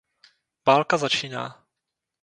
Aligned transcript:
Válka 0.65 0.97
začíná. 0.97 1.65